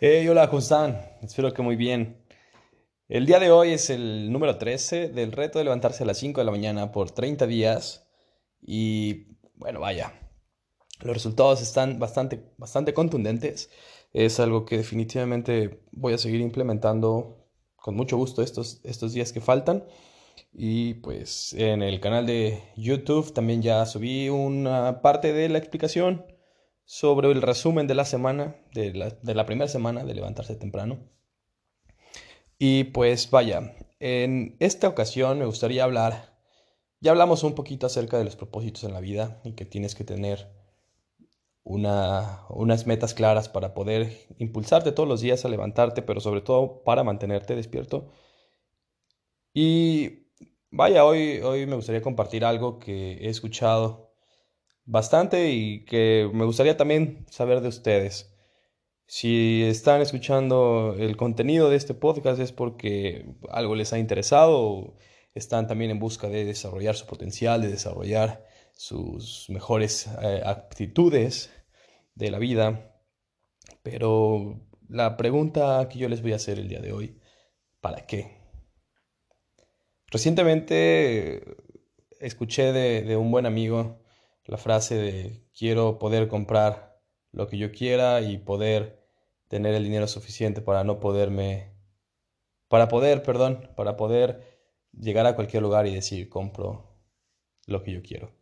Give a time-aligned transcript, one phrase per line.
[0.00, 0.60] Hola, ¿cómo?
[1.22, 2.22] Espero que muy bien.
[3.08, 6.40] El día de hoy es el número 13 del reto de levantarse a las 5
[6.40, 8.06] de la mañana por 30 días.
[8.62, 9.26] Y
[9.56, 10.12] bueno, vaya,
[11.00, 13.70] los resultados están bastante, bastante contundentes.
[14.12, 19.40] Es algo que definitivamente voy a seguir implementando con mucho gusto estos, estos días que
[19.40, 19.84] faltan.
[20.52, 26.37] Y pues en el canal de YouTube también ya subí una parte de la explicación
[26.88, 30.98] sobre el resumen de la semana, de la, primera semana de levantarse temprano.
[32.58, 36.38] Y pues vaya, en esta ocasión me gustaría hablar,
[37.00, 40.04] ya hablamos un poquito acerca de los propósitos en la vida y que tienes que
[40.04, 40.50] tener
[41.62, 46.84] una, unas metas claras para poder impulsarte todos los días a levantarte, pero sobre todo
[46.84, 48.08] para mantenerte despierto.
[49.52, 50.30] Y
[50.70, 54.07] vaya, hoy, hoy me gustaría compartir algo que he escuchado
[54.88, 58.34] bastante y que me gustaría también saber de ustedes.
[59.06, 64.94] Si están escuchando el contenido de este podcast es porque algo les ha interesado
[65.34, 71.50] están también en busca de desarrollar su potencial, de desarrollar sus mejores eh, actitudes
[72.14, 73.00] de la vida.
[73.82, 77.20] Pero la pregunta que yo les voy a hacer el día de hoy,
[77.80, 78.38] ¿para qué?
[80.08, 81.56] Recientemente
[82.18, 84.02] escuché de, de un buen amigo
[84.48, 86.98] la frase de quiero poder comprar
[87.32, 89.06] lo que yo quiera y poder
[89.46, 91.74] tener el dinero suficiente para no poderme,
[92.68, 94.42] para poder, perdón, para poder
[94.98, 96.98] llegar a cualquier lugar y decir compro
[97.66, 98.32] lo que yo quiero.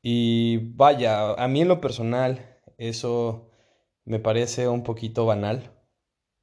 [0.00, 3.50] Y vaya, a mí en lo personal eso
[4.06, 5.72] me parece un poquito banal.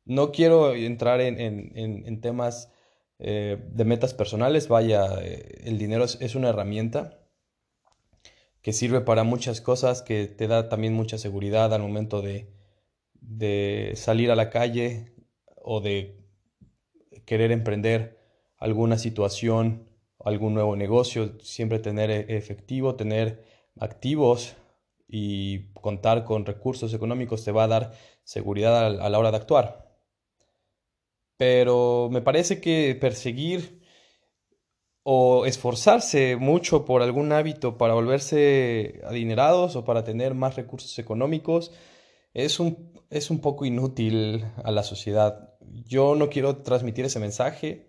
[0.06, 2.72] No quiero entrar en, temas
[3.18, 7.21] eh, de metas personales, vaya, eh, el dinero es una herramienta
[8.62, 12.48] que sirve para muchas cosas, que te da también mucha seguridad al momento de,
[13.14, 15.14] de salir a la calle
[15.56, 16.18] o de
[17.26, 18.20] querer emprender
[18.58, 19.88] alguna situación,
[20.20, 23.44] algún nuevo negocio, siempre tener e-, efectivo, tener
[23.80, 24.56] activos
[25.08, 27.94] y contar con recursos económicos te va a dar
[28.24, 29.92] seguridad a la hora de actuar.
[31.38, 33.81] Pero me parece que perseguir
[35.04, 41.72] o esforzarse mucho por algún hábito para volverse adinerados o para tener más recursos económicos
[42.34, 45.56] es un, es un poco inútil a la sociedad.
[45.62, 47.88] Yo no quiero transmitir ese mensaje.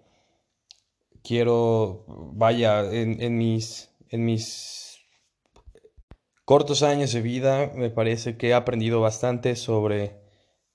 [1.22, 4.98] Quiero, vaya, en, mis, en mis
[6.44, 10.20] cortos años de vida me parece que he aprendido bastante sobre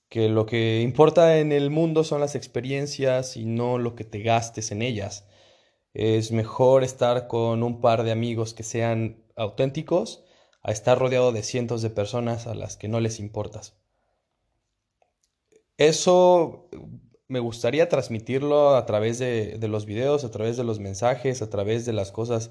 [0.08, 4.20] que lo que importa en el mundo son las experiencias y no lo que te
[4.22, 5.27] gastes en ellas.
[5.94, 10.24] Es mejor estar con un par de amigos que sean auténticos
[10.62, 13.78] a estar rodeado de cientos de personas a las que no les importas.
[15.76, 16.68] Eso
[17.28, 21.86] me gustaría transmitirlo a través de, los videos, a través de los mensajes, a través
[21.86, 22.50] de las cosas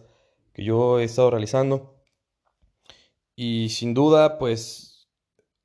[0.53, 1.95] que yo he estado realizando.
[3.35, 5.09] Y sin duda, pues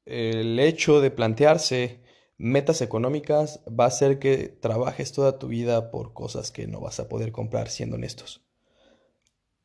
[0.05, 2.02] el hecho de plantearse
[2.43, 6.99] metas económicas va a ser que trabajes toda tu vida por cosas que no vas
[6.99, 8.43] a poder comprar, siendo honestos.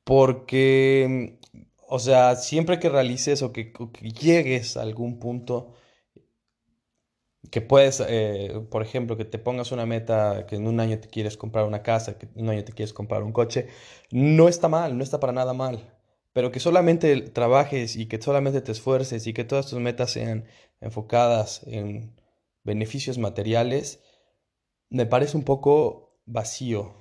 [0.03, 1.39] Porque,
[1.87, 3.73] o sea, siempre que realices o que,
[4.21, 5.73] llegues a algún punto,
[7.49, 11.07] que puedes, eh, por ejemplo, que te pongas una meta, que en un año te
[11.09, 13.67] quieres comprar una casa, que en un año te quieres comprar un coche,
[14.11, 15.93] no está mal, no está para nada mal.
[16.33, 20.45] Pero que solamente trabajes y que solamente te esfuerces y que todas tus metas sean
[20.79, 22.13] enfocadas en
[22.67, 24.03] beneficios materiales,
[24.89, 26.95] me parece un poco vacío.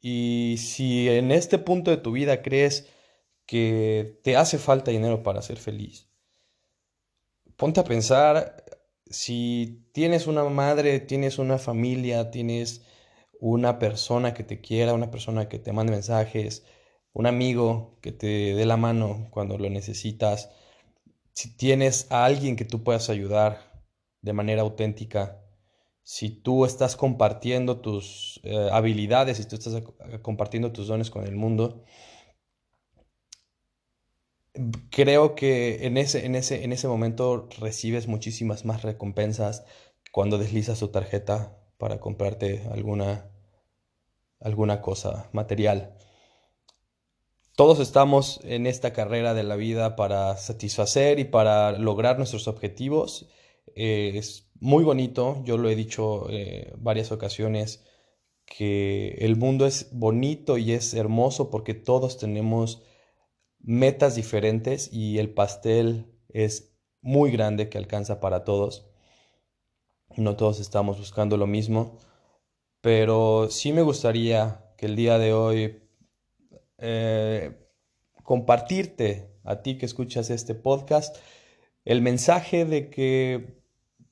[0.00, 2.88] Y si en este punto de tu vida crees
[3.46, 6.10] que te hace falta dinero para ser feliz,
[7.56, 8.64] ponte a pensar
[9.08, 12.82] si tienes una madre, tienes una familia, tienes
[13.40, 16.64] una persona que te quiera, una persona que te mande mensajes,
[17.12, 20.50] un amigo que te dé la mano cuando lo necesitas,
[21.34, 23.71] si tienes a alguien que tú puedas ayudar,
[24.22, 25.42] de manera auténtica,
[26.04, 31.24] si tú estás compartiendo tus eh, habilidades, si tú estás eh, compartiendo tus dones con
[31.26, 31.84] el mundo,
[34.90, 39.64] creo que en ese, en ese, en ese momento recibes muchísimas más recompensas
[40.12, 43.30] cuando deslizas tu tarjeta para comprarte alguna,
[44.40, 45.96] alguna cosa material.
[47.56, 53.28] Todos estamos en esta carrera de la vida para satisfacer y para lograr nuestros objetivos
[53.76, 57.84] eh, es muy bonito, yo lo he dicho eh, varias ocasiones,
[58.44, 62.82] que el mundo es bonito y es hermoso porque todos tenemos
[63.60, 68.88] metas diferentes y el pastel es muy grande que alcanza para todos.
[70.16, 71.98] no todos estamos buscando lo mismo,
[72.80, 75.82] pero sí me gustaría que el día de hoy
[76.78, 77.56] eh,
[78.22, 81.16] compartirte a ti que escuchas este podcast
[81.84, 83.61] el mensaje de que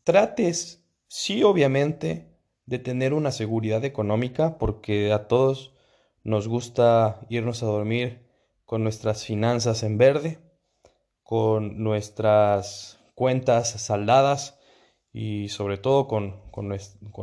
[0.04, 2.30] trates, sí obviamente,
[2.66, 5.74] de tener una seguridad económica, porque a todos
[6.22, 8.26] nos gusta irnos a dormir
[8.64, 10.38] con nuestras finanzas en verde,
[11.22, 14.58] con nuestras cuentas saldadas
[15.12, 16.68] y sobre todo con, con,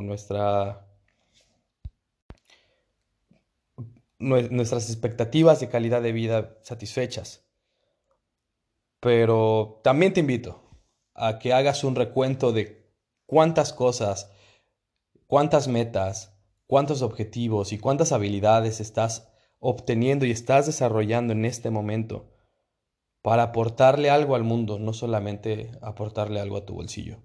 [0.06, 0.86] nuestra
[4.20, 7.46] nuestras expectativas de calidad de vida satisfechas.
[9.00, 10.67] Pero también te invito
[11.18, 12.88] a que hagas un recuento de
[13.26, 14.32] cuántas cosas,
[15.26, 16.38] cuántas metas,
[16.68, 19.30] cuántos objetivos y cuántas habilidades estás
[19.60, 22.30] obteniendo y estás desarrollando en este momento
[23.22, 27.18] para aportarle algo al mundo, no solamente aportarle algo a tu bolsillo.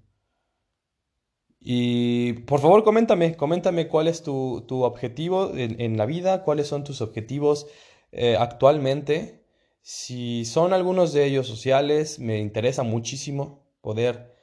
[1.61, 7.01] Y por favor, coméntame, coméntame cuál es tu, objetivo en, la vida, cuáles son tus
[7.03, 7.69] objetivos
[8.11, 9.45] eh, actualmente.
[9.81, 14.35] Si son algunos de ellos sociales, me interesa muchísimo poder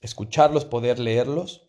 [0.00, 1.68] escucharlos, poder leerlos.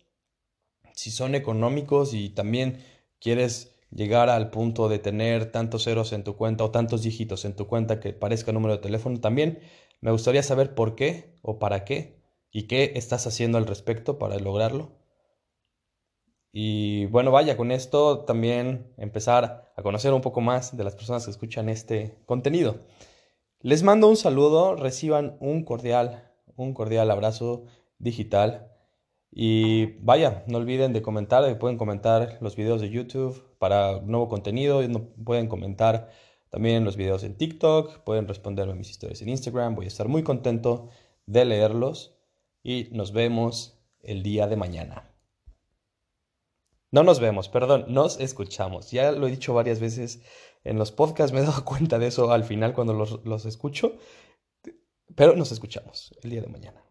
[0.93, 2.83] Si son económicos y también
[3.19, 7.55] quieres llegar al punto de tener tantos ceros en tu cuenta o tantos dígitos en
[7.55, 9.59] tu cuenta que parezca número de teléfono, también
[10.01, 12.21] me gustaría saber por qué o para qué
[12.51, 14.91] y qué estás haciendo al respecto para lograrlo.
[16.51, 21.25] Y bueno, vaya, con esto también empezar a conocer un poco más de las personas
[21.25, 22.85] que escuchan este contenido.
[23.59, 26.26] Les mando un saludo, reciban un cordial,
[26.57, 27.65] un cordial abrazo
[27.99, 28.71] digital.
[29.31, 34.81] Y vaya, no olviden de comentar, pueden comentar los videos de YouTube para nuevo contenido,
[35.23, 36.09] pueden comentar
[36.49, 40.23] también los videos en TikTok, pueden responderme mis historias en Instagram, voy a estar muy
[40.23, 40.89] contento
[41.25, 42.15] de leerlos
[42.63, 45.11] y nos vemos el día de mañana.
[46.89, 48.91] No nos vemos, perdón, nos escuchamos.
[48.91, 50.21] Ya lo he dicho varias veces
[50.63, 53.97] en los podcasts, me he dado cuenta de eso al final cuando los, los escucho,
[55.15, 56.86] pero nos escuchamos el día de mañana.